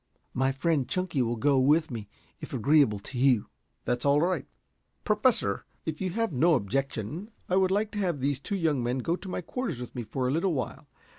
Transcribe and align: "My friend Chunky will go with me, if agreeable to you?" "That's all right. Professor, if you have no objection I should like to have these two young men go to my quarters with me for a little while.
"My 0.33 0.51
friend 0.51 0.89
Chunky 0.89 1.21
will 1.21 1.35
go 1.35 1.59
with 1.59 1.91
me, 1.91 2.09
if 2.39 2.53
agreeable 2.55 2.97
to 2.97 3.19
you?" 3.19 3.49
"That's 3.85 4.03
all 4.03 4.19
right. 4.19 4.47
Professor, 5.03 5.63
if 5.85 6.01
you 6.01 6.09
have 6.09 6.33
no 6.33 6.55
objection 6.55 7.29
I 7.47 7.53
should 7.53 7.69
like 7.69 7.91
to 7.91 7.99
have 7.99 8.19
these 8.19 8.39
two 8.39 8.55
young 8.57 8.81
men 8.81 8.97
go 9.05 9.15
to 9.15 9.29
my 9.29 9.41
quarters 9.41 9.79
with 9.79 9.93
me 9.93 10.01
for 10.01 10.27
a 10.27 10.31
little 10.31 10.55
while. 10.55 10.87